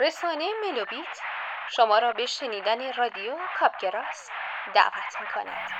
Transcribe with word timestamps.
رسانه 0.00 0.44
ملوبیت 0.62 1.18
شما 1.70 1.98
را 1.98 2.12
به 2.12 2.26
شنیدن 2.26 2.92
رادیو 2.92 3.36
کاپگراس 3.58 4.30
دعوت 4.74 5.20
می 5.20 5.26
کند. 5.34 5.70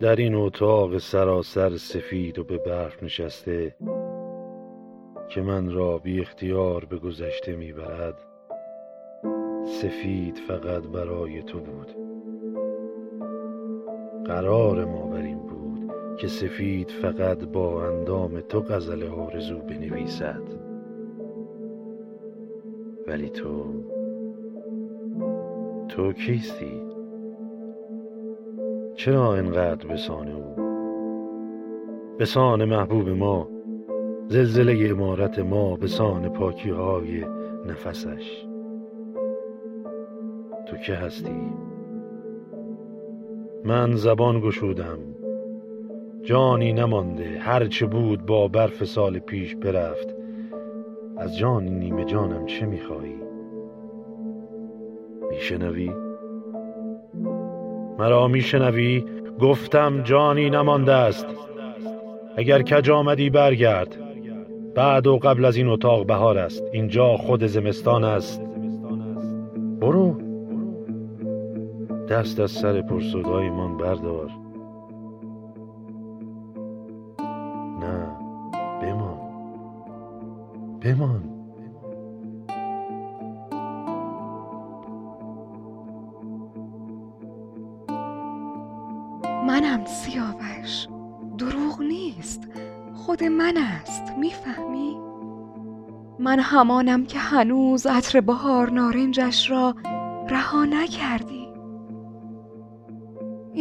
در 0.00 0.16
این 0.16 0.34
اتاق 0.34 0.98
سراسر 0.98 1.76
سفید 1.76 2.38
و 2.38 2.44
به 2.44 2.58
برف 2.58 3.02
نشسته 3.02 3.76
که 5.28 5.40
من 5.40 5.72
را 5.72 5.98
بی 5.98 6.20
اختیار 6.20 6.84
به 6.84 6.98
گذشته 6.98 7.56
می‌برد 7.56 8.29
سفید 9.80 10.36
فقط 10.36 10.82
برای 10.82 11.42
تو 11.42 11.60
بود. 11.60 11.88
قرار 14.24 14.84
ما 14.84 15.06
بر 15.06 15.22
این 15.22 15.38
بود 15.38 15.92
که 16.18 16.28
سفید 16.28 16.90
فقط 16.90 17.44
با 17.44 17.84
اندام 17.84 18.40
تو 18.40 18.60
غزل 18.60 19.02
آرزو 19.02 19.58
بنویسد. 19.58 20.42
ولی 23.06 23.30
تو 23.30 23.64
تو 25.88 26.12
کیستی؟ 26.12 26.82
چرا 28.94 29.34
انقدر 29.34 29.88
به 29.88 29.96
سان 29.96 30.28
او؟ 30.28 30.54
به 32.18 32.24
سان 32.24 32.64
محبوب 32.64 33.08
ما 33.08 33.48
زلزله 34.28 34.90
امارت 34.90 35.38
ما 35.38 35.76
به 35.76 35.86
سان 35.86 36.28
پاکی 36.28 36.70
های 36.70 37.24
نفسش. 37.66 38.49
که 40.86 40.94
هستی. 40.94 41.40
من 43.64 43.94
زبان 43.94 44.40
گشودم. 44.40 44.98
جانی 46.22 46.72
نمانده. 46.72 47.38
هرچه 47.38 47.86
بود 47.86 48.26
با 48.26 48.48
برف 48.48 48.84
سال 48.84 49.18
پیش 49.18 49.56
برفت. 49.56 50.14
از 51.16 51.38
جان 51.38 51.64
نیمه 51.64 52.04
جانم 52.04 52.46
چه 52.46 52.66
می‌خواهی؟ 52.66 53.14
میشنوی؟ 55.30 55.90
مرا 57.98 58.28
میشنوی؟ 58.28 59.04
گفتم 59.40 60.02
جانی 60.02 60.50
نمانده 60.50 60.92
است. 60.92 61.26
اگر 62.36 62.62
کج 62.62 62.90
آمدی 62.90 63.30
برگرد. 63.30 63.96
بعد 64.74 65.06
و 65.06 65.18
قبل 65.18 65.44
از 65.44 65.56
این 65.56 65.68
اتاق 65.68 66.06
بهار 66.06 66.38
است. 66.38 66.62
اینجا 66.72 67.16
خود 67.16 67.46
زمستان 67.46 68.04
است. 68.04 68.42
برو. 69.80 70.29
دست 72.10 72.40
از 72.40 72.50
سر 72.50 72.82
من 73.50 73.76
بردار. 73.76 74.30
نه 77.80 78.06
بمان. 78.82 79.18
بمان. 80.80 81.22
منم 89.46 89.84
سیاوش. 89.84 90.88
دروغ 91.38 91.80
نیست. 91.80 92.48
خود 92.94 93.24
من 93.24 93.54
است. 93.56 94.18
می‌فهمی؟ 94.18 94.96
من 96.18 96.38
همانم 96.40 97.04
که 97.06 97.18
هنوز 97.18 97.86
عطر 97.86 98.20
بهار 98.20 98.70
نارنجش 98.70 99.50
را 99.50 99.74
رها 100.28 100.64
نکردی. 100.64 101.39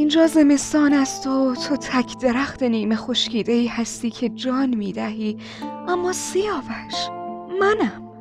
اینجا 0.10 0.28
زمستان 0.28 0.94
است 0.94 1.28
و 1.28 1.56
تو 1.56 1.76
تک 1.76 2.18
درخت 2.22 2.64
نیمه 2.64 2.96
خشکیده 2.96 3.52
ای 3.52 3.68
هستی 3.68 4.10
که 4.10 4.30
جان 4.30 4.76
می‌دهی 4.76 5.38
اما 5.88 6.14
سیاوش 6.14 7.09
منم. 7.62 8.12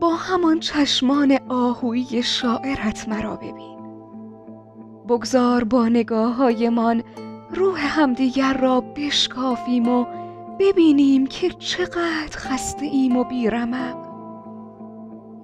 با 0.00 0.14
همان 0.14 0.60
چشمان 0.60 1.38
آهویی 1.48 2.22
شاعرت 2.22 3.08
مرا 3.08 3.36
ببین. 3.36 3.78
بگذار 5.08 5.64
با 5.64 5.88
نگاه 5.88 6.34
هایمان 6.34 7.02
روح 7.50 8.00
همدیگر 8.00 8.56
را 8.56 8.80
بشکافیم 8.80 9.88
و 9.88 10.06
ببینیم 10.60 11.26
که 11.26 11.50
چقدر 11.50 12.36
خسته 12.36 12.86
ایم 12.86 13.16
و 13.16 13.24
بیرمق. 13.24 13.96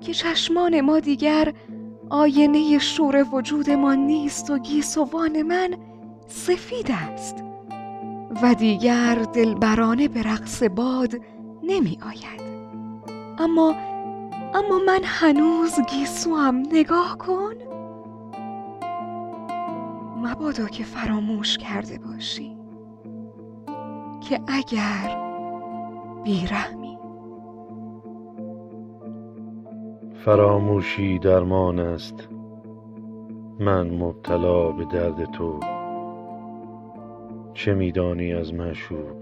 که 0.00 0.14
چشمان 0.14 0.80
ما 0.80 1.00
دیگر 1.00 1.52
آینه 2.12 2.78
شور 2.78 3.26
وجودمان 3.32 3.98
نیست 3.98 4.50
و 4.50 4.58
گیسوان 4.58 5.42
من 5.42 5.76
سفید 6.28 6.90
است 6.90 7.44
و 8.42 8.54
دیگر 8.54 9.14
دلبرانه 9.14 10.08
به 10.08 10.22
رقص 10.22 10.62
باد 10.62 11.14
نمی 11.62 11.98
آید. 12.06 12.42
اما 13.38 13.74
اما 14.54 14.78
من 14.86 15.00
هنوز 15.04 15.80
گیسوام 15.90 16.62
نگاه 16.72 17.18
کن. 17.18 17.54
مبادا 20.16 20.66
که 20.66 20.84
فراموش 20.84 21.58
کرده 21.58 21.98
باشی 21.98 22.56
که 24.28 24.40
اگر 24.48 25.16
بیرحمی 26.24 26.81
فراموشی 30.24 31.18
درمان 31.18 31.78
است. 31.78 32.28
من 33.60 33.90
مبتلا 33.90 34.72
به 34.72 34.84
درد 34.84 35.24
تو. 35.24 35.60
چه 37.54 37.74
میدانی 37.74 38.32
از 38.32 38.54
معشوق؟ 38.54 39.16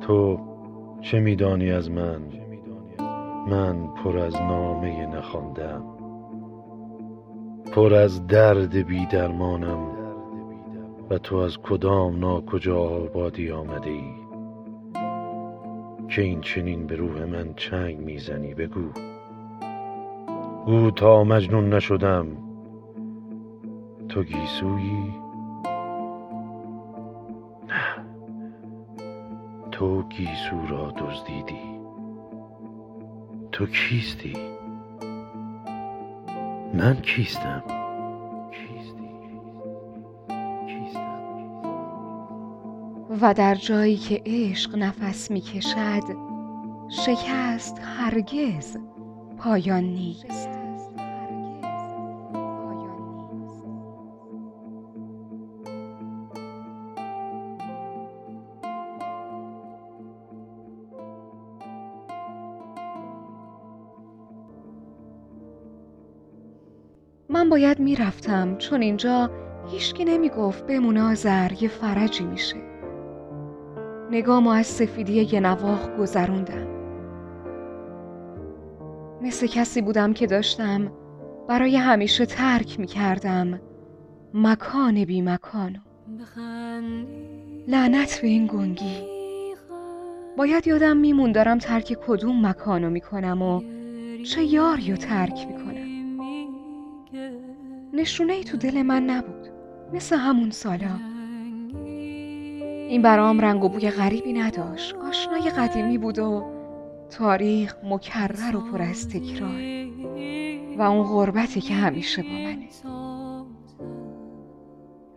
تو 0.00 0.38
چه 1.00 1.20
میدانی 1.20 1.70
از 1.70 1.90
من؟ 1.90 2.20
من 3.48 3.86
پر 3.86 4.18
از 4.18 4.36
نامه 4.36 5.06
نخواندم. 5.06 5.84
پر 7.72 7.94
از 7.94 8.26
درد 8.26 8.76
بی 8.76 9.06
درمانم. 9.06 9.86
و 11.10 11.18
تو 11.18 11.36
از 11.36 11.58
کدام 11.58 12.18
ناکجا 12.18 12.78
آبادی 12.78 13.50
آمده 13.50 13.90
ای؟ 13.90 14.23
که 16.14 16.22
این 16.22 16.40
چنین 16.40 16.86
به 16.86 16.96
روح 16.96 17.24
من 17.24 17.54
چنگ 17.54 17.98
می‌زنی 17.98 18.54
بگو. 18.54 18.88
گو 20.66 20.90
تا 20.90 21.24
مجنون 21.24 21.74
نشدم 21.74 22.26
تو 24.08 24.22
گیسویی؟ 24.22 25.14
نه 27.68 28.04
تو 29.70 30.02
گیسو 30.02 30.66
را 30.68 30.90
دزدیدی. 30.90 31.80
تو 33.52 33.66
کیستی؟ 33.66 34.36
من 36.74 36.94
کیستم؟ 36.94 37.83
و 43.20 43.34
در 43.34 43.54
جایی 43.54 43.96
که 43.96 44.22
عشق 44.26 44.76
نفس 44.76 45.30
می 45.30 45.40
کشد 45.40 46.02
شکست 46.88 47.78
هرگز 47.82 48.76
پایان 49.38 49.84
نیست. 49.84 50.48
من 67.28 67.48
باید 67.50 67.80
می‌رفتم 67.80 68.56
چون 68.56 68.82
اینجا 68.82 69.30
هیچکی 69.70 70.04
نمی‌گفت 70.04 70.66
بمونه 70.66 71.02
آذر 71.02 71.52
یه 71.62 71.68
فرجی 71.68 72.24
میشه. 72.24 72.73
نگامو 74.14 74.50
از 74.50 74.66
سفیدی 74.66 75.22
یه 75.22 75.40
نواخ 75.40 75.88
گذروندم. 75.98 76.66
مثل 79.22 79.46
کسی 79.46 79.82
بودم 79.82 80.12
که 80.12 80.26
داشتم 80.26 80.92
برای 81.48 81.76
همیشه 81.76 82.26
ترک 82.26 82.80
می‌کردم. 82.80 83.60
مکان 84.34 85.04
بی 85.04 85.22
مکانو 85.22 85.78
لعنت 87.68 88.18
به 88.22 88.28
این 88.28 88.46
گنگی. 88.46 89.04
باید 90.38 90.66
یادم 90.66 90.96
میمون 90.96 91.32
دارم 91.32 91.58
ترک 91.58 91.98
کدوم 92.06 92.46
مکانو 92.46 92.90
می‌کنم 92.90 93.42
و 93.42 93.62
چه 94.22 94.44
یاری 94.44 94.90
رو 94.90 94.96
ترک 94.96 95.46
می‌کنم. 95.46 95.84
نشونه 97.92 98.32
ای 98.32 98.44
تو 98.44 98.56
دل 98.56 98.82
من 98.82 99.02
نبود. 99.02 99.48
مثل 99.92 100.16
همون 100.16 100.50
سالا. 100.50 101.13
این 102.88 103.02
برام 103.02 103.40
رنگ 103.40 103.64
و 103.64 103.68
بوی 103.68 103.90
غریبی 103.90 104.32
نداشت. 104.32 104.94
آشنای 104.94 105.50
قدیمی 105.50 105.98
بود 105.98 106.18
و 106.18 106.44
تاریخ 107.10 107.76
مکرر 107.84 108.56
و 108.56 108.60
پر 108.60 108.82
از 108.82 109.08
تکرار. 109.08 109.84
و 110.78 110.82
اون 110.82 111.02
غربتی 111.02 111.60
که 111.60 111.74
همیشه 111.74 112.22
با 112.22 112.28
منه. 112.28 112.68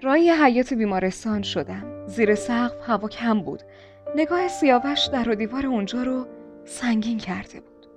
رای 0.01 0.29
حیات 0.29 0.73
بیمارستان 0.73 1.41
شدم. 1.41 2.05
زیر 2.07 2.35
سقف 2.35 2.89
هوا 2.89 3.07
کم 3.07 3.39
بود. 3.39 3.63
نگاه 4.15 4.47
سیاوش 4.47 5.05
در 5.05 5.29
و 5.29 5.35
دیوار 5.35 5.65
اونجا 5.65 6.03
رو 6.03 6.25
سنگین 6.65 7.17
کرده 7.17 7.59
بود. 7.59 7.87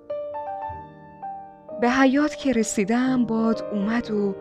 به 1.81 1.91
حیات 1.91 2.37
که 2.37 2.53
رسیدم 2.53 3.27
باد 3.27 3.65
اومد 3.73 4.11
و 4.11 4.35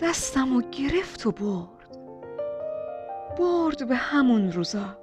دستم 0.00 0.56
و 0.56 0.62
گرفت 0.72 1.26
و 1.26 1.32
برد. 1.32 1.71
برد 3.38 3.88
به 3.88 3.94
همون 3.94 4.52
روزا. 4.52 4.96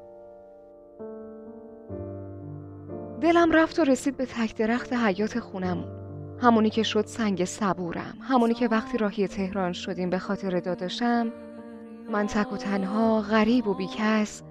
دلم 3.22 3.52
رفت 3.52 3.80
و 3.80 3.84
رسید 3.84 4.18
به 4.18 4.26
تک 4.26 4.56
درخت 4.56 4.94
حیات 4.94 5.40
خونمون. 5.40 6.00
همونی 6.42 6.70
که 6.70 6.84
شد 6.84 7.06
سنگ 7.06 7.46
صبورم. 7.46 8.18
همونی 8.22 8.54
که 8.54 8.68
وقتی 8.68 8.98
راهی 8.98 9.28
تهران 9.28 9.74
شدیم 9.74 10.10
به 10.10 10.20
خاطر 10.20 10.60
داداشم 10.60 11.32
من 12.12 12.28
تک 12.28 12.54
و 12.54 12.58
تنها 12.58 13.22
غریب 13.22 13.68
و 13.68 13.74
بیکس 13.74 14.42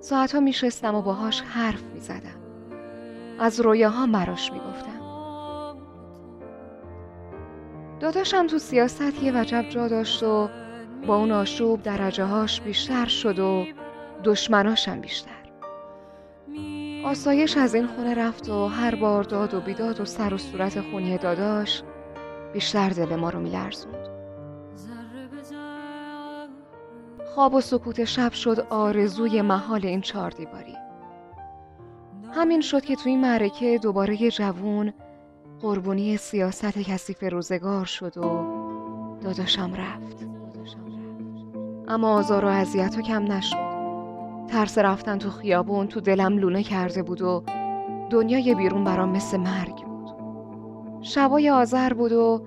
ساعتها 0.00 0.40
میشستم 0.40 0.94
و 0.94 1.02
باهاش 1.02 1.40
حرف 1.40 1.82
می‌زدم. 1.94 2.40
از 3.38 3.60
رویاها 3.60 4.06
براش 4.06 4.52
می‌گفتم. 4.52 5.06
داداشم 8.00 8.46
تو 8.46 8.58
سیاست 8.58 9.22
یه 9.22 9.40
وجب 9.40 9.64
جا 9.68 9.88
داشت 9.88 10.22
و 10.22 10.48
با 11.06 11.16
اون 11.16 11.32
آشوب 11.32 11.82
درجه 11.82 12.24
هاش 12.24 12.60
بیشتر 12.60 13.06
شد 13.06 13.38
و 13.38 13.64
دشمناشم 14.24 15.00
بیشتر. 15.00 15.30
آسایش 17.04 17.56
از 17.56 17.74
این 17.74 17.86
خونه 17.86 18.14
رفت 18.14 18.48
و 18.48 18.66
هر 18.66 18.94
بار 18.94 19.22
داد 19.22 19.54
و 19.54 19.60
بیداد 19.60 20.00
و 20.00 20.04
سر 20.04 20.34
و 20.34 20.38
صورت 20.38 20.80
خونی 20.80 21.18
داداش 21.18 21.82
بیشتر 22.52 22.88
دل 22.88 23.16
ما 23.16 23.30
رو 23.30 23.40
میلرزوند. 23.40 24.08
خواب 27.34 27.54
و 27.54 27.60
سکوت 27.60 28.04
شب 28.04 28.32
شد 28.32 28.66
آرزوی 28.70 29.42
محال 29.42 29.86
این 29.86 30.00
چهار 30.00 30.30
دیواری. 30.30 30.76
همین 32.34 32.60
شد 32.60 32.84
که 32.84 32.96
توی 32.96 33.12
این 33.12 33.20
معرکه 33.20 33.78
دوباره 33.82 34.22
یه 34.22 34.30
جوون 34.30 34.92
قربونی 35.60 36.16
سیاست 36.16 36.78
کثیف 36.78 37.22
روزگار 37.22 37.84
شد 37.84 38.18
و 38.18 38.46
داداشم 39.22 39.74
رفت. 39.74 40.35
اما 41.88 42.14
آزار 42.14 42.44
و 42.44 42.48
اذیت 42.48 43.00
کم 43.00 43.32
نشد. 43.32 43.66
ترس 44.48 44.78
رفتن 44.78 45.18
تو 45.18 45.30
خیابون 45.30 45.86
تو 45.86 46.00
دلم 46.00 46.38
لونه 46.38 46.62
کرده 46.62 47.02
بود 47.02 47.22
و 47.22 47.42
دنیای 48.10 48.54
بیرون 48.54 48.84
برام 48.84 49.08
مثل 49.08 49.36
مرگ 49.36 49.76
بود. 49.76 50.14
شبای 51.02 51.50
آذر 51.50 51.92
بود 51.92 52.12
و 52.12 52.42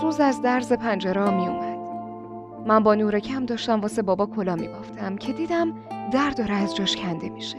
سوز 0.00 0.20
از 0.20 0.42
درز 0.42 0.72
پنجره 0.72 1.30
می 1.30 1.46
اومد. 1.46 1.80
من 2.66 2.82
با 2.82 2.94
نور 2.94 3.18
کم 3.18 3.46
داشتم 3.46 3.80
واسه 3.80 4.02
بابا 4.02 4.26
کلا 4.26 4.56
می 4.56 4.68
بافتم 4.68 5.16
که 5.16 5.32
دیدم 5.32 5.74
در 6.12 6.30
داره 6.30 6.54
از 6.54 6.76
جاش 6.76 6.96
کنده 6.96 7.28
میشه. 7.28 7.58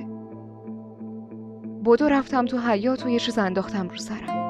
بودو 1.84 2.10
رفتم 2.10 2.45
تو 2.45 2.57
حیات 2.57 3.06
و 3.06 3.10
یه 3.10 3.19
چیز 3.19 3.38
انداختم 3.38 3.88
رو 3.88 3.98
سرم. 3.98 4.42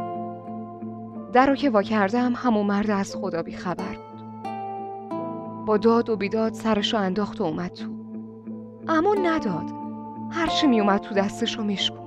در 1.33 1.45
رو 1.45 1.55
که 1.55 1.69
وا 1.69 1.81
کردم 1.81 2.33
همون 2.35 2.65
مرد 2.65 2.89
از 2.89 3.15
خدا 3.15 3.43
بی 3.43 3.51
خبر 3.51 3.95
بود. 3.95 4.10
با 5.65 5.77
داد 5.77 6.09
و 6.09 6.15
بیداد 6.15 6.53
سرشو 6.53 6.97
انداخت 6.97 7.41
و 7.41 7.43
اومد 7.43 7.71
تو 7.71 7.89
امون 8.87 9.25
نداد 9.25 9.71
هرچی 10.31 10.67
میومد 10.67 10.99
تو 10.99 11.15
دستش 11.15 11.57
رو 11.57 11.63
میشکوند 11.63 12.01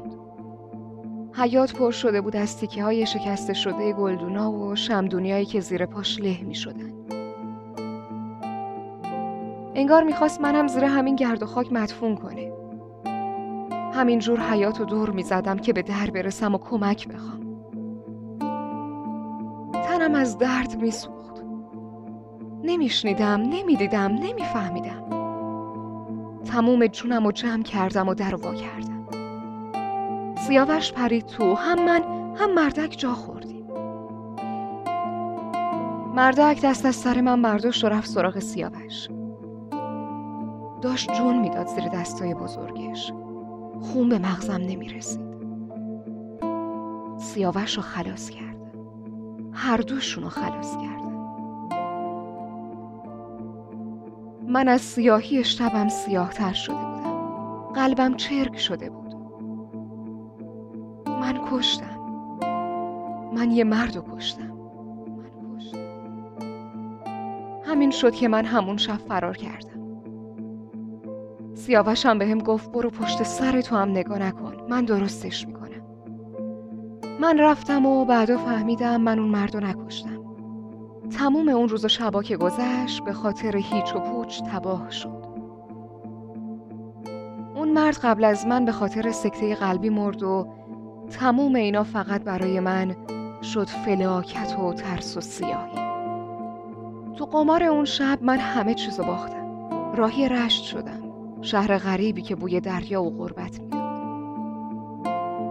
حیات 1.37 1.73
پر 1.73 1.91
شده 1.91 2.21
بود 2.21 2.37
از 2.37 2.56
تیکه 2.56 2.85
های 2.85 3.06
شکسته 3.06 3.55
شده 3.55 3.93
گلدونا 3.93 4.53
و 4.53 4.77
شمدونیایی 4.77 5.45
که 5.45 5.61
زیر 5.61 5.87
پاش 5.87 6.21
له 6.21 6.43
می 6.43 6.55
شدن. 6.55 6.93
انگار 9.75 10.03
می‌خواست 10.03 10.41
منم 10.41 10.69
زیر 10.69 10.85
همین 10.85 11.17
گرد 11.17 11.43
و 11.43 11.47
خاک 11.47 11.73
مدفون 11.73 12.15
کنه. 12.15 12.53
همینجور 13.95 14.41
حیات 14.41 14.81
و 14.81 14.85
دور 14.85 15.11
می‌زدم 15.11 15.56
که 15.56 15.73
به 15.73 15.83
در 15.83 16.11
برسم 16.15 16.55
و 16.55 16.59
کمک 16.59 17.09
بخوام. 17.09 17.45
تنم 19.73 20.15
از 20.15 20.39
درد 20.39 20.81
میسوخت. 20.81 21.24
نمیشنیدم، 22.65 23.41
نمی‌دیدم، 23.41 24.13
نمیفهمیدم. 24.13 25.05
تموم 26.45 26.87
جونم 26.87 27.27
و 27.27 27.33
جمع 27.33 27.63
کردم 27.63 28.09
و 28.09 28.15
در 28.15 28.35
وا 28.35 28.55
کردم. 28.55 29.07
سیاوش 30.37 30.93
پرید 30.93 31.27
تو 31.27 31.55
هم 31.55 31.85
من 31.85 32.03
هم 32.37 32.55
مردک 32.55 32.95
جا 32.99 33.15
خوردیم. 33.15 33.67
مردک 36.15 36.63
دست 36.63 36.87
از 36.87 36.97
سر 36.97 37.21
من 37.21 37.43
برداشت 37.43 37.85
و 37.85 37.89
رفت 37.89 38.09
سراغ 38.09 38.39
سیاوش. 38.39 39.09
داشت 40.83 41.13
جون 41.13 41.39
می‌داد 41.39 41.67
زیر 41.67 41.89
دستای 41.89 42.35
بزرگش. 42.35 43.13
خون 43.81 44.09
به 44.09 44.19
مغزم 44.19 44.53
نمی‌رسید. 44.53 45.35
سیاوش 47.19 47.77
رو 47.77 47.83
خلاص 47.83 48.31
کرد. 48.31 48.57
هر 49.53 49.77
دوشون 49.77 50.25
رو 50.25 50.31
خلاص 50.31 50.77
کرد. 50.77 51.04
من 54.55 54.69
از 54.69 54.81
سیاهی 54.81 55.45
شبم 55.45 55.89
سیاهتر 55.89 56.53
شده 56.53 56.75
بودم. 56.77 57.73
قلبم 57.75 58.15
چرک 58.15 58.59
شده 58.59 58.91
بود. 58.91 59.15
من 61.06 61.41
کشتم. 61.51 62.01
من 63.35 63.51
یه 63.51 63.65
مرد 63.65 63.97
رو 63.97 64.17
کشتم. 64.17 64.59
کشتم. 65.56 65.79
همین 67.65 67.91
شد 67.91 68.12
که 68.12 68.29
من 68.29 68.45
همون 68.45 68.77
شب 68.77 68.97
فرار 68.97 69.37
کردم. 69.37 70.03
سیاوشم 71.55 72.19
به 72.19 72.27
هم 72.27 72.39
گفت 72.39 72.73
برو 72.73 72.91
پشت 72.91 73.23
سر 73.23 73.61
تو 73.61 73.77
هم 73.77 73.91
نگاه 73.91 74.19
نکن. 74.19 74.56
من 74.69 74.85
درستش 74.85 75.47
می‌کنم. 75.47 75.65
من 77.21 77.39
رفتم 77.39 77.87
و 77.87 78.05
بعدا 78.05 78.37
فهمیدم 78.37 79.01
من 79.01 79.19
اون 79.19 79.29
مرد 79.29 79.56
رو 79.56 79.61
نکشتم. 79.67 80.14
تموم 81.19 81.49
اون 81.49 81.69
روز 81.69 81.85
و 81.85 81.89
شبا 81.89 82.23
که 82.23 82.37
گذشت 82.37 83.05
به 83.05 83.13
خاطر 83.13 83.57
هیچ 83.57 83.97
و 83.97 83.99
پوچ 83.99 84.43
تباه 84.43 84.91
شد. 84.91 85.25
اون 87.55 87.69
مرد 87.73 87.97
قبل 87.97 88.25
از 88.25 88.47
من 88.47 88.65
به 88.65 88.73
خاطر 88.73 89.13
سکته 89.13 89.55
قلبی 89.55 89.89
مرد 89.89 90.23
و 90.23 90.49
تموم 91.11 91.55
اینا 91.55 91.83
فقط 91.83 92.23
برای 92.25 92.61
من 92.61 92.97
شد 93.43 93.69
فلاکت 93.69 94.59
و 94.59 94.73
ترس 94.73 95.17
و 95.17 95.21
سیاهی. 95.21 95.85
تو 97.17 97.25
قمار 97.25 97.65
اون 97.65 97.85
شب 97.85 98.19
من 98.23 98.39
همه 98.39 98.75
چیزو 98.75 99.05
باختم. 99.05 99.44
راهی 99.97 100.29
رشت 100.29 100.65
شدم. 100.65 101.03
شهر 101.43 101.79
غریبی 101.79 102.23
که 102.23 102.35
بوی 102.35 102.61
دریا 102.61 103.03
و 103.03 103.17
غربت 103.17 103.61
می‌داد 103.61 103.85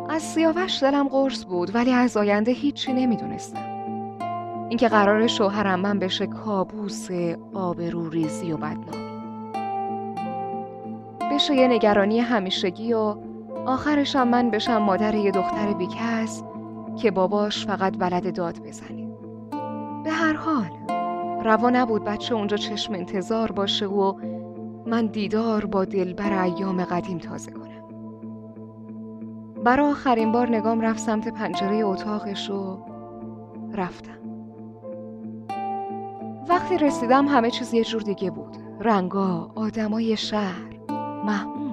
از 0.09 0.21
سیاوش 0.21 0.83
دلم 0.83 1.07
قرص 1.07 1.45
بود 1.45 1.75
ولی 1.75 1.91
از 1.91 2.17
آینده 2.17 2.51
هیچی 2.51 2.93
نمی‌دونستم. 2.93 3.72
اینکه 4.69 4.87
قرار 4.87 5.27
شوهرم 5.27 5.79
من 5.79 5.99
بشه 5.99 6.27
کابوس 6.27 7.07
آبرو 7.53 8.09
ریزی 8.09 8.51
و 8.51 8.57
بدنامی. 8.57 9.13
بشه 11.31 11.55
یه 11.55 11.67
نگرانی 11.67 12.19
همیشگی 12.19 12.93
و 12.93 13.15
آخرشم 13.65 14.27
من 14.27 14.49
بشم 14.49 14.77
مادر 14.77 15.15
یه 15.15 15.31
دختر 15.31 15.73
بیکس 15.73 16.43
که 17.01 17.11
باباش 17.11 17.65
فقط 17.65 17.97
بلد 17.97 18.35
داد 18.35 18.59
بزنه. 18.59 19.07
به 20.03 20.11
هر 20.11 20.33
حال 20.33 20.69
روا 21.43 21.69
نبود 21.69 22.03
بچه 22.03 22.35
اونجا 22.35 22.57
چشم 22.57 22.93
انتظار 22.93 23.51
باشه 23.51 23.85
و 23.85 24.13
من 24.85 25.05
دیدار 25.05 25.65
با 25.65 25.85
دلبر 25.85 26.43
ایام 26.43 26.83
قدیم 26.83 27.17
تازه 27.17 27.51
کنم. 27.51 27.63
برای 29.63 29.91
آخرین 29.91 30.31
بار 30.31 30.49
نگام 30.49 30.81
رفت 30.81 30.99
سمت 30.99 31.27
پنجره 31.27 31.75
اتاقش 31.75 32.49
و 32.49 32.77
رفتم. 33.73 34.22
وقتی 36.49 36.77
رسیدم 36.77 37.27
همه 37.27 37.51
چیز 37.51 37.73
یه 37.73 37.83
جور 37.83 38.01
دیگه 38.01 38.31
بود. 38.31 38.57
رنگا، 38.79 39.51
آدمای 39.55 40.17
شهر، 40.17 40.79
محمود. 41.25 41.63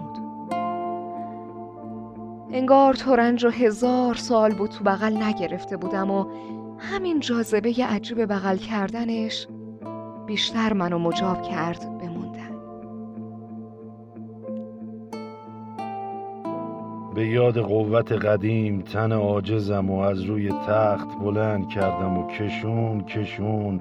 انگار 2.52 2.94
تورنج 2.94 3.44
و 3.44 3.50
هزار 3.50 4.14
سال 4.14 4.54
بود 4.54 4.70
تو 4.70 4.84
بغل 4.84 5.22
نگرفته 5.22 5.76
بودم 5.76 6.10
و 6.10 6.26
همین 6.78 7.20
جاذبه 7.20 7.74
عجیب 7.88 8.24
بغل 8.24 8.56
کردنش 8.56 9.46
بیشتر 10.26 10.72
منو 10.72 10.98
مجاب 10.98 11.42
کرد 11.42 11.98
بموندن 11.98 12.50
به 17.14 17.26
یاد 17.26 17.58
قوت 17.58 18.12
قدیم 18.12 18.80
تن 18.80 19.12
عاجزم 19.12 19.90
و 19.90 19.98
از 19.98 20.22
روی 20.22 20.48
تخت 20.48 21.18
بلند 21.18 21.68
کردم 21.68 22.18
و 22.18 22.26
کشون 22.26 23.04
کشون 23.04 23.80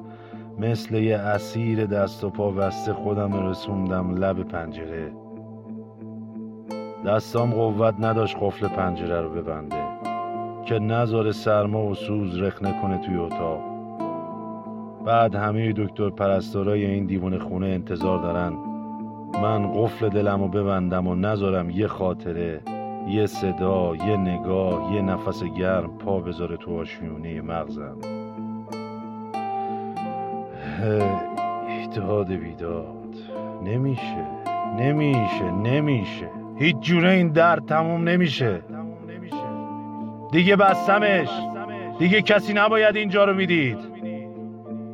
مثل 0.60 0.96
یه 0.96 1.18
اسیر 1.18 1.86
دست 1.86 2.24
و 2.24 2.30
پا 2.30 2.52
بسته 2.52 2.94
خودم 2.94 3.48
رسوندم 3.48 4.16
لب 4.16 4.44
پنجره. 4.44 5.12
دستام 7.06 7.52
قوت 7.52 7.96
نداشت 8.00 8.38
قفل 8.42 8.68
پنجره 8.68 9.22
رو 9.22 9.30
ببنده. 9.30 9.84
که 10.66 10.80
نذاره 10.80 11.32
سرما 11.32 11.86
و 11.86 11.96
سوز 11.96 12.38
رخنه 12.38 12.82
کنه 12.82 12.98
توی 12.98 13.18
اتاق. 13.18 13.60
بعد 15.06 15.36
همه 15.36 15.74
دکتر 15.74 16.10
پرستارای 16.10 16.86
این 16.86 17.06
دیوان 17.06 17.40
خونه 17.40 17.68
انتظار 17.68 18.22
دارن. 18.22 18.54
من 19.42 19.72
قفل 19.72 20.10
دلم 20.10 20.42
رو 20.42 20.48
ببندم 20.48 21.08
و 21.08 21.16
نذارم 21.16 21.70
یه 21.70 21.88
خاطره 21.88 22.62
یه 23.08 23.26
صدا 23.26 23.96
یه 23.96 24.18
نگاه 24.18 24.94
یه 24.94 25.02
نفس 25.02 25.44
گرم 25.44 25.98
پا 25.98 26.20
بذاره 26.20 26.58
تو 26.58 26.80
آشیونه 26.80 27.42
مغزم. 27.42 27.98
اتحاد 31.84 32.32
بیداد. 32.32 33.16
نمیشه 33.64 34.26
نمیشه 34.78 35.52
نمیشه. 35.52 36.30
هیچ 36.56 36.78
جوره 36.80 37.12
این 37.12 37.30
درد 37.30 37.66
تموم 37.66 38.10
نمیشه. 38.10 38.60
دیگه 40.32 40.56
بستمش. 40.56 41.30
دیگه 42.00 42.22
کسی 42.22 42.54
نباید 42.54 42.96
اینجا 42.96 43.26
رو 43.26 43.34
می‌دید. 43.34 43.78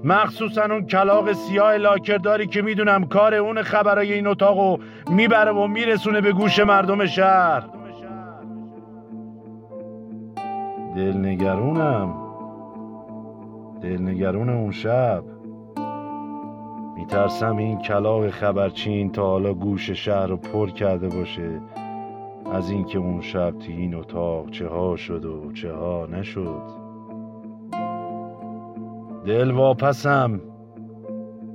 مخصوصا 0.04 0.64
اون 0.64 0.86
کلاق 0.86 1.34
سیاه 1.34 1.78
لاکرداری 1.78 2.48
که 2.48 2.62
می‌دونم 2.62 3.06
کار 3.06 3.34
اون 3.34 3.62
خبرای 3.62 4.14
این 4.14 4.28
اتاقو 4.28 4.78
می‌بره 5.10 5.52
و 5.52 5.68
میرسونه 5.68 6.22
به 6.22 6.32
گوش 6.32 6.60
مردم 6.60 7.06
شهر. 7.06 7.64
دلنگرونم. 10.96 12.14
دلنگرون 13.82 14.50
اون 14.50 14.72
شب. 14.72 15.24
میترسم 16.96 17.58
این 17.58 17.78
کلاق 17.78 18.30
خبرچین 18.30 19.12
تا 19.12 19.24
حالا 19.24 19.54
گوش 19.54 19.90
شهر 19.90 20.28
رو 20.28 20.38
پر 20.38 20.70
کرده 20.70 21.10
باشه. 21.10 21.62
از 22.54 22.70
اینکه 22.70 23.00
اون 23.00 23.22
شب 23.22 23.52
تو 23.52 23.72
این 23.72 23.96
اتاق 23.96 24.50
چه 24.50 24.68
ها 24.68 24.96
شد 24.96 25.26
و 25.26 25.52
چه 25.52 25.74
ها 25.74 26.08
نشد. 26.12 26.62
دل 29.26 29.52
واپسم. 29.52 30.42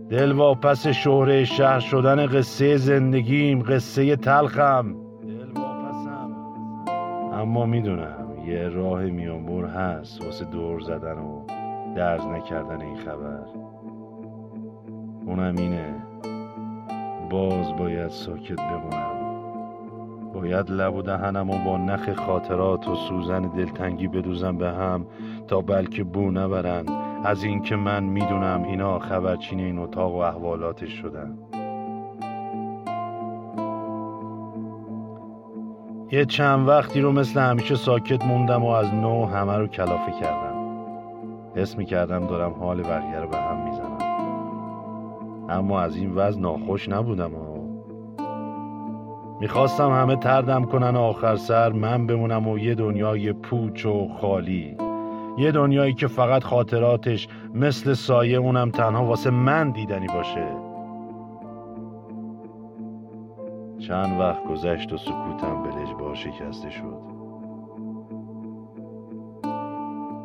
دل 0.08 0.32
واپس 0.32 0.86
شهره 0.86 1.44
شهر 1.44 1.80
شدن 1.80 2.26
قصه 2.26 2.76
زندگیم 2.76 3.62
قصه 3.62 4.16
تلخم. 4.16 4.94
دل 5.22 5.60
واپسم. 5.60 6.30
اما 7.32 7.66
می‌دونم 7.66 8.28
یه 8.46 8.68
راه 8.68 9.02
میانبر 9.02 9.64
هست 9.64 10.24
واسه 10.24 10.44
دور 10.44 10.80
زدن 10.80 11.18
و 11.18 11.46
درز 11.96 12.26
نکردن 12.26 12.80
این 12.80 12.96
خبر. 12.96 13.59
اونم 15.26 15.54
اینه. 15.58 15.94
باز 17.30 17.76
باید 17.76 18.08
ساکت 18.08 18.56
بمونم. 18.56 19.20
باید 20.34 20.70
لب 20.70 20.94
و 20.94 21.02
دهنم 21.02 21.50
و 21.50 21.58
با 21.64 21.76
نخ 21.76 22.12
خاطرات 22.12 22.88
و 22.88 22.94
سوزن 22.94 23.42
دلتنگی 23.42 24.08
بدوزم 24.08 24.56
به 24.56 24.68
هم 24.68 25.06
تا 25.48 25.60
بلکه 25.60 26.04
بو 26.04 26.30
نبرن. 26.30 26.84
از 27.24 27.44
اینکه 27.44 27.76
من 27.76 28.04
می‌دونم 28.04 28.62
اینا 28.62 28.98
خبرچین 28.98 29.60
این 29.60 29.78
اتاق 29.78 30.14
و 30.14 30.18
احوالاتش 30.18 30.92
شدن. 30.92 31.38
یه 36.12 36.24
چند 36.24 36.68
وقتی 36.68 37.00
رو 37.00 37.12
مثل 37.12 37.40
همیشه 37.40 37.74
ساکت 37.74 38.24
موندم 38.24 38.64
و 38.64 38.68
از 38.68 38.94
نو 38.94 39.26
همه 39.26 39.56
رو 39.56 39.66
کلافه 39.66 40.12
کردم. 40.20 40.54
حس 41.56 41.78
می 41.78 41.84
کردم 41.84 42.26
دارم 42.26 42.52
حال 42.52 42.82
بقیه 42.82 43.20
رو 43.20 43.28
به 43.28 43.36
هم 43.36 43.64
می‌زنم. 43.64 43.89
اما 45.50 45.80
از 45.80 45.96
این 45.96 46.14
وضع 46.14 46.40
ناخوش 46.40 46.88
نبودم 46.88 47.34
و 47.34 47.60
می‌خواستم 49.40 49.90
همه 49.90 50.16
تردم 50.16 50.64
کنن 50.64 50.96
آخر 50.96 51.36
سر 51.36 51.72
من 51.72 52.06
بمونم 52.06 52.48
و 52.48 52.58
یه 52.58 52.74
دنیای 52.74 53.32
پوچ 53.32 53.86
و 53.86 54.08
خالی. 54.08 54.76
یه 55.38 55.52
دنیایی 55.52 55.94
که 55.94 56.06
فقط 56.06 56.44
خاطراتش 56.44 57.28
مثل 57.54 57.92
سایه 57.92 58.38
اونم 58.38 58.70
تنها 58.70 59.04
واسه 59.04 59.30
من 59.30 59.70
دیدنی 59.70 60.06
باشه. 60.06 60.46
چند 63.78 64.20
وقت 64.20 64.44
گذشت 64.44 64.92
و 64.92 64.96
سکوتم 64.96 65.62
به 65.62 65.68
لجبار 65.68 66.14
شکسته 66.14 66.70
شد. 66.70 67.00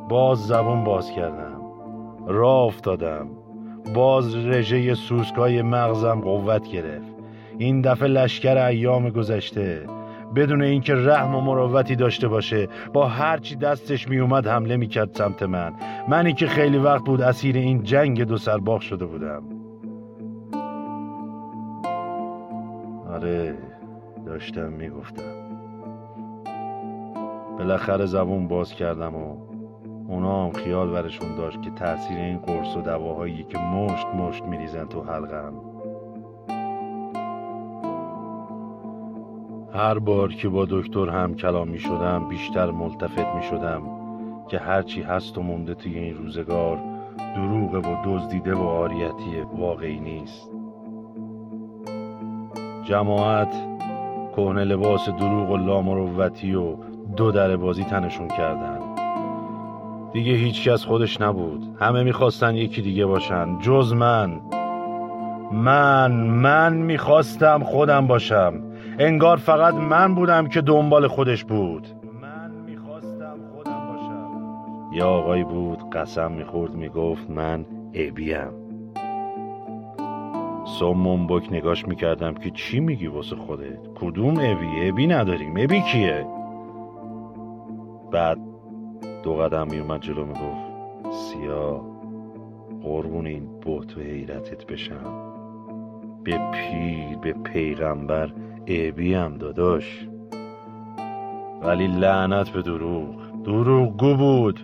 باز 0.10 0.48
زبون 0.48 0.84
باز 0.84 1.12
کردم. 1.12 1.62
راه 2.28 2.64
افتادم. 2.64 3.28
باز 3.94 4.36
رژه 4.36 4.94
سوسکای 4.94 5.62
مغزم 5.62 6.22
قوت 6.22 6.68
گرفت. 6.68 7.16
این 7.58 7.82
دفعه 7.82 8.08
لشکر 8.08 8.58
ایام 8.58 9.10
گذشته. 9.10 9.86
بدون 10.36 10.62
اینکه 10.62 10.96
رحم 10.96 11.36
و 11.36 11.42
مروتی 11.42 11.96
داشته 11.96 12.28
باشه 12.28 12.68
با 12.94 13.08
هرچی 13.08 13.56
دستش 13.56 14.10
میومد 14.10 14.48
حمله 14.48 14.78
می‌کرد 14.78 15.14
سمت 15.14 15.44
من. 15.44 15.74
منی 16.08 16.34
که 16.34 16.48
خیلی 16.48 16.78
وقت 16.78 17.06
بود 17.06 17.22
اسیر 17.22 17.56
این 17.56 17.84
جنگ 17.84 18.24
دو 18.24 18.38
سرباخ 18.38 18.82
شده 18.82 19.06
بودم. 19.06 19.44
آره 23.14 23.58
داشتم 24.26 24.72
می‌گفتم. 24.72 25.24
بالاخره 27.58 28.06
زبون 28.06 28.48
باز 28.48 28.74
کردم 28.74 29.16
و 29.16 29.55
اونا 30.08 30.46
هم 30.46 30.52
خیال 30.52 30.90
برشون 30.90 31.36
داشت 31.36 31.62
که 31.62 31.70
تاثیر 31.70 32.18
این 32.18 32.38
قرص 32.38 32.78
و 32.78 32.82
دواهایی 32.82 33.44
که 33.44 33.58
مشت 33.58 34.08
مشت 34.08 34.44
میریزن 34.44 34.86
تو 34.86 35.04
حلقم 35.04 35.54
هر 39.74 40.00
بار 40.00 40.34
که 40.34 40.50
با 40.50 40.66
دکتر 40.70 41.10
هم 41.10 41.36
کلام 41.36 41.68
می 41.68 41.80
شدم 41.80 42.30
بیشتر 42.30 42.72
ملتفت 42.72 43.36
می 43.36 43.44
شدم 43.44 43.82
که 44.48 44.60
هرچی 44.60 45.02
هست 45.02 45.38
و 45.38 45.42
مونده 45.42 45.74
توی 45.74 45.98
این 45.98 46.18
روزگار 46.18 46.80
دروغه 47.36 47.78
و 47.78 47.96
دزدیده 48.06 48.54
و 48.54 48.62
آریتی 48.62 49.42
واقعی 49.58 50.00
نیست. 50.00 50.50
جماعت 52.84 53.56
کهنه 54.36 54.64
لباس 54.64 55.10
دروغ 55.10 55.52
و 55.52 55.58
لامروتی 55.58 56.56
و 56.56 56.76
دو 57.18 57.32
در 57.32 57.58
بازی 57.58 57.84
تنشون 57.84 58.28
کردن. 58.28 58.95
دیگه 60.16 60.34
هیچ 60.34 60.70
کس 60.70 60.86
خودش 60.86 61.22
نبود. 61.22 61.78
همه 61.80 62.04
می‌خواستن 62.04 62.56
یکی 62.56 62.82
دیگه 62.82 63.06
باشن. 63.06 63.60
جز 63.60 63.94
من. 63.94 64.40
من 65.52 66.12
من 66.12 66.74
می‌خواستم 66.74 67.64
خودم 67.64 68.08
باشم. 68.08 68.54
انگار 69.00 69.38
فقط 69.38 69.74
من 69.74 70.16
بودم 70.16 70.48
که 70.48 70.62
دنبال 70.62 71.08
خودش 71.08 71.44
بود. 71.44 71.88
من 72.22 72.52
می‌خواستم 72.52 73.36
خودم 73.56 73.88
باشم. 73.88 74.94
یه 74.94 75.04
آقایی 75.04 75.44
بود 75.44 75.90
قسم 75.90 76.32
می‌خورد 76.32 76.76
می‌گفت 76.76 77.30
من 77.30 77.66
ابیم. 77.94 78.52
سمون 80.80 81.28
بک 81.28 81.54
نگاش 81.54 81.88
می‌کردم 81.88 82.34
که 82.34 82.50
چی 82.50 82.80
میگی 82.80 83.08
واسه 83.08 83.36
خودت؟ 83.36 83.80
کدوم 83.96 84.38
ابی؟ 84.40 84.90
ابی 84.90 85.08
نداریم. 85.08 85.54
ابی 85.58 85.82
کیه؟ 85.82 86.28
بعد 88.12 88.38
دو 89.26 89.34
قدم 89.34 89.68
میومد 89.68 90.02
جلو 90.02 90.26
می‌گفت 90.26 90.72
سیاه 91.12 91.82
قربون 92.84 93.28
این 93.28 93.60
بوت 93.62 93.98
و 93.98 94.02
حیرتت 94.02 94.66
بشم. 94.66 95.34
به 96.24 96.40
پیر 96.52 97.18
به 97.22 97.34
پیغمبر 97.34 98.34
عیبی 98.68 99.14
هم 99.14 99.38
داداش. 99.38 100.08
ولی 101.64 101.88
لعنت 101.88 102.50
به 102.50 102.62
دروغ. 102.62 103.16
دروغ 103.44 103.98
گو 103.98 104.16
بود. 104.16 104.60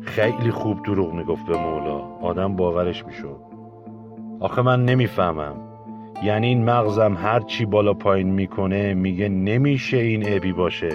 خیلی 0.00 0.50
خوب 0.50 0.82
دروغ 0.82 1.12
می‌گفت 1.12 1.46
به 1.46 1.56
مولا. 1.56 1.98
آدم 2.20 2.56
باورش 2.56 3.06
می‌شد. 3.06 3.40
آخه 4.40 4.62
من 4.62 4.84
نمی‌فهمم. 4.84 5.56
یعنی 6.22 6.46
این 6.46 6.64
مغزم 6.64 7.16
هر 7.22 7.40
چی 7.40 7.64
بالا 7.64 7.94
پایین 7.94 8.28
می‌کنه 8.28 8.94
میگه 8.94 9.28
نمیشه 9.28 9.96
این 9.96 10.36
ابی 10.36 10.52
باشه. 10.52 10.92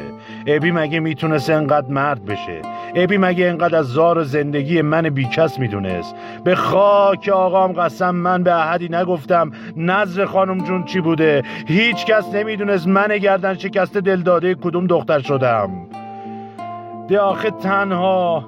ابی 0.47 0.71
مگه 0.71 0.99
می‌تونست 0.99 1.49
انقدر 1.49 1.91
مرد 1.91 2.25
بشه؟ 2.25 2.61
ابی 2.95 3.17
مگه 3.17 3.45
انقدر 3.45 3.77
از 3.77 3.85
زار 3.85 4.23
زندگی 4.23 4.81
من 4.81 5.09
بیکس 5.09 5.59
می‌دونست؟ 5.59 6.15
به 6.43 6.55
خاک 6.55 7.29
آقام 7.29 7.73
قسم 7.73 8.15
من 8.15 8.43
به 8.43 8.53
احدی 8.53 8.89
نگفتم 8.89 9.51
نظر 9.77 10.25
خانم 10.25 10.57
جون 10.63 10.83
چی 10.83 11.01
بوده؟ 11.01 11.43
هیچ 11.67 12.05
کس 12.05 12.35
نمی‌دونست 12.35 12.87
من 12.87 13.17
گردن 13.17 13.53
شکسته 13.53 14.01
دلداده 14.01 14.55
کدوم 14.55 14.87
دختر 14.87 15.19
شدم. 15.19 15.69
ده 17.07 17.19
آخه 17.19 17.49
تنها 17.49 18.45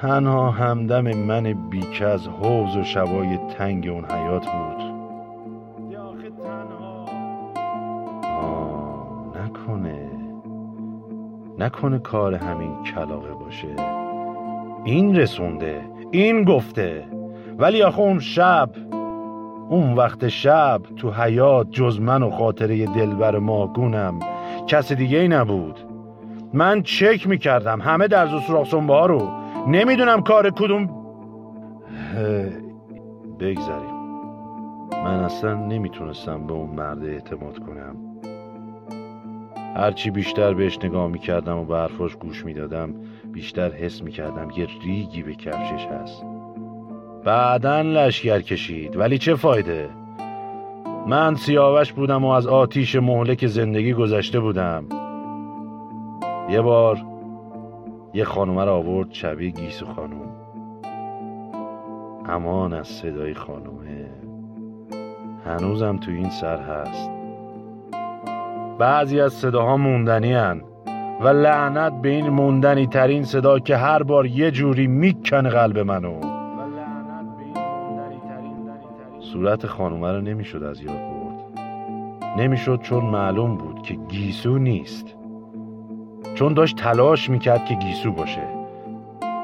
تنها 0.00 0.50
همدم 0.50 1.14
من 1.14 1.68
بیکس 1.70 2.28
حوز 2.28 2.76
و 2.76 2.84
شبای 2.84 3.38
تنگ 3.58 3.88
اون 3.88 4.04
حیات 4.04 4.46
بود. 4.46 4.93
نکنه 11.64 11.98
کار 11.98 12.34
همین 12.34 12.82
کلاقه 12.82 13.34
باشه. 13.44 13.76
این 14.84 15.16
رسونده 15.16 15.80
این 16.10 16.44
گفته. 16.44 17.04
ولی 17.58 17.82
آخه 17.82 18.00
اون 18.00 18.18
شب 18.18 18.70
اون 19.68 19.94
وقت 19.94 20.28
شب 20.28 20.80
تو 20.96 21.10
حیات 21.10 21.70
جز 21.70 22.00
من 22.00 22.22
و 22.22 22.30
خاطره 22.30 22.86
دلبر 22.86 23.38
ماگونم 23.38 24.18
کس 24.66 24.92
دیگه 24.92 25.18
ای 25.18 25.28
نبود. 25.28 25.78
من 26.52 26.82
چک 26.82 27.26
می‌کردم 27.26 27.80
همه 27.80 28.08
در 28.08 28.26
و 28.26 28.80
ها 28.80 29.06
رو. 29.06 29.28
نمی‌دونم 29.66 30.22
کار 30.22 30.50
کدوم. 30.50 30.90
بگذریم 33.40 33.94
من 35.04 35.20
اصلا 35.20 35.54
نمی‌تونستم 35.54 36.46
به 36.46 36.52
اون 36.52 36.70
مرد 36.70 37.04
اعتماد 37.04 37.58
کنم. 37.58 38.13
هرچی 39.76 40.10
بیشتر 40.10 40.54
بهش 40.54 40.78
نگاه 40.84 41.08
می‌کردم 41.08 41.58
و 41.58 41.64
به 41.64 41.76
حرفاش 41.76 42.16
گوش 42.16 42.44
می‌دادم 42.44 42.94
بیشتر 43.32 43.70
حس 43.70 44.02
می‌کردم 44.02 44.48
یه 44.56 44.68
ریگی 44.84 45.22
به 45.22 45.34
کفشش 45.34 45.86
هست. 45.86 46.24
بعدا 47.24 47.80
لشگر 47.80 48.40
کشید. 48.40 48.96
ولی 48.96 49.18
چه 49.18 49.34
فایده؟ 49.34 49.88
من 51.06 51.34
سیاوش 51.34 51.92
بودم 51.92 52.24
و 52.24 52.28
از 52.28 52.46
آتیش 52.46 52.96
مهلک 52.96 53.46
زندگی 53.46 53.92
گذشته 53.92 54.40
بودم. 54.40 54.84
یه 56.50 56.60
بار 56.60 56.98
یه 58.14 58.24
خانومه 58.24 58.64
را 58.64 58.76
آورد 58.76 59.12
شبیه 59.12 59.50
گیسو 59.50 59.86
خانوم. 59.86 60.30
امان 62.28 62.72
از 62.72 62.88
صدای 62.88 63.34
خانومه. 63.34 64.10
هنوزم 65.46 65.96
تو 65.96 66.10
این 66.10 66.30
سر 66.30 66.58
هست. 66.62 67.23
بعضی 68.78 69.20
از 69.20 69.32
صداها 69.32 69.76
موندنی 69.76 70.32
هن 70.32 70.62
و 71.20 71.28
لعنت 71.28 71.92
به 72.02 72.08
این 72.08 72.28
موندنی 72.28 72.86
ترین 72.86 73.24
صدا 73.24 73.58
که 73.58 73.76
هر 73.76 74.02
بار 74.02 74.26
یه 74.26 74.50
جوری 74.50 74.86
می‌کنه 74.86 75.48
قلب 75.48 75.78
منو. 75.78 76.20
صورت 79.20 79.66
خانومه 79.66 80.12
رو 80.12 80.20
نمی‌شد 80.20 80.62
از 80.62 80.82
یاد 80.82 80.94
برد. 80.94 81.60
نمی‌شد 82.38 82.80
چون 82.80 83.04
معلوم 83.04 83.56
بود 83.56 83.82
که 83.82 83.94
گیسو 83.94 84.58
نیست. 84.58 85.16
چون 86.34 86.54
داشت 86.54 86.76
تلاش 86.76 87.30
می‌کرد 87.30 87.64
که 87.64 87.74
گیسو 87.74 88.12
باشه. 88.12 88.42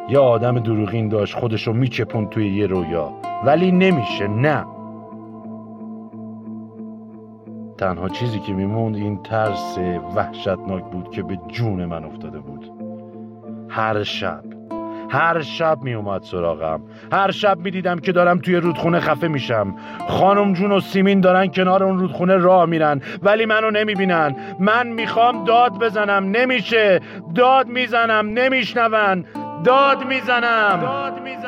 یه 0.09 0.19
آدم 0.19 0.59
دروغین 0.59 1.09
داشت 1.09 1.37
خودشو 1.37 1.73
میچپون 1.73 2.27
توی 2.27 2.57
یه 2.57 2.67
رویا. 2.67 3.13
ولی 3.45 3.73
نمیشه 3.73 4.29
نه. 4.29 4.65
تنها 7.81 8.09
چیزی 8.09 8.39
که 8.39 8.53
میموند 8.53 8.97
این 8.97 9.23
ترس 9.23 9.79
وحشتناک 10.17 10.85
بود 10.85 11.11
که 11.11 11.23
به 11.23 11.39
جون 11.49 11.85
من 11.85 12.05
افتاده 12.05 12.39
بود. 12.39 12.71
هر 13.69 14.03
شب 14.03 14.45
هر 15.11 15.43
شب 15.43 15.79
می 15.83 15.95
اومد 15.95 16.23
سراغم. 16.23 16.83
هر 17.13 17.31
شب 17.31 17.59
می 17.59 17.71
دیدم 17.71 17.99
که 17.99 18.13
دارم 18.13 18.39
توی 18.39 18.57
رودخونه 18.57 19.01
خفه 19.01 19.29
میشم. 19.29 19.75
خانم 20.09 20.53
جون 20.53 20.73
و 20.73 20.81
سیمین 20.81 21.21
دارن 21.21 21.47
کنار 21.47 21.85
اون 21.85 21.99
رودخونه 21.99 22.37
راه 22.37 22.67
میرن 22.67 23.01
ولی 23.23 23.47
منو 23.47 23.71
نمی‌بینن. 23.71 24.37
من 24.59 24.89
می‌خوام 24.89 25.45
داد 25.45 25.79
بزنم. 25.79 26.25
نمیشه. 26.25 27.01
داد 27.35 27.67
می‌زنم. 27.67 28.27
نمیشنون. 28.27 29.25
داد 29.65 30.07
می‌زنم 30.07 30.81
داد 30.83 31.23
می‌زنم. 31.23 31.40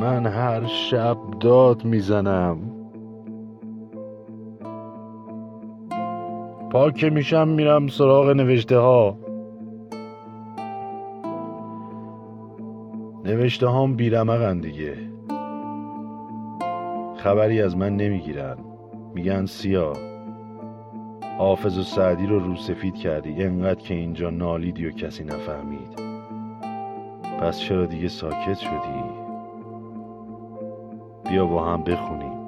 من 0.00 0.26
هر 0.26 0.66
شب 0.66 1.16
داد 1.40 1.84
می‌زنم. 1.84 2.58
پاک 6.70 7.04
میشم 7.04 7.48
میرم 7.48 7.86
سراغ 7.86 8.30
نوشته 8.30 8.78
ها 8.78 9.16
نوشته 13.24 13.66
هام 13.66 13.96
بیرمقن 13.96 14.58
دیگه. 14.58 14.96
خبری 17.16 17.62
از 17.62 17.76
من 17.76 17.96
نمی‌گیرن. 17.96 18.56
میگن 19.14 19.46
سیاه 19.46 19.96
حافظ 21.38 21.78
و 21.78 21.82
سعدی 21.82 22.26
رو 22.26 22.38
رو 22.38 22.56
سفید 22.56 22.94
کردی. 22.94 23.42
انقدر 23.44 23.80
که 23.80 23.94
اینجا 23.94 24.30
نالیدی 24.30 24.86
و 24.86 24.90
کسی 24.90 25.24
نفهمید. 25.24 26.02
پس 27.40 27.58
چرا 27.58 27.86
دیگه 27.86 28.08
ساکت 28.08 28.58
شدی؟ 28.58 29.19
بیا 31.30 31.46
با 31.46 31.64
هم 31.64 31.82
بخونیم. 31.82 32.40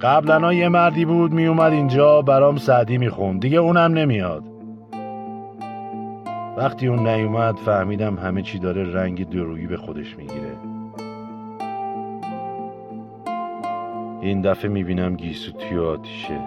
قبلا 0.00 0.52
یه 0.52 0.68
مردی 0.68 1.04
بود 1.04 1.32
میومد 1.32 1.72
اینجا 1.72 2.22
برام 2.22 2.56
سعدی 2.56 2.98
می‌خوند. 2.98 3.40
دیگه 3.40 3.58
اونم 3.58 3.92
نمیاد. 3.92 4.44
وقتی 6.56 6.86
اون 6.86 7.08
نیومد 7.08 7.56
فهمیدم 7.56 8.16
همه 8.16 8.42
چی 8.42 8.58
داره 8.58 8.92
رنگ 8.92 9.28
درویی 9.28 9.66
به 9.66 9.76
خودش 9.76 10.16
می‌گیره. 10.16 10.52
این 14.20 14.40
دفعه 14.40 14.70
می‌بینم 14.70 15.14
گیسو 15.16 15.52
توی 15.52 15.78
آتیشه 15.78 16.40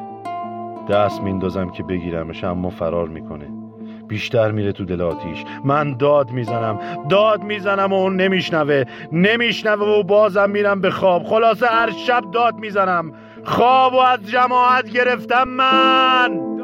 دست 0.89 1.21
میندازم 1.21 1.69
که 1.69 1.83
بگیرمش 1.83 2.43
اما 2.43 2.69
فرار 2.69 3.07
می‌کنه. 3.07 3.68
بیشتر 4.09 4.51
میره 4.51 4.71
تو 4.71 4.85
دل 4.85 5.01
آتیش. 5.01 5.43
من 5.63 5.97
داد 5.97 6.31
می‌زنم 6.31 6.79
داد 7.09 7.43
می‌زنم 7.43 7.93
و 7.93 7.95
اون 7.95 8.15
نمیشنوه. 8.15 8.83
نمیشنوه 9.11 9.87
و 9.87 10.03
بازم 10.03 10.49
میرم 10.49 10.81
به 10.81 10.91
خواب. 10.91 11.23
خلاصه 11.23 11.67
هر 11.67 11.91
شب 11.91 12.23
داد 12.33 12.55
می‌زنم. 12.55 13.13
خواب 13.43 13.93
و 13.93 13.97
از 13.97 14.19
جماعت 14.25 14.89
گرفتم 14.89 15.43
من. 15.43 16.58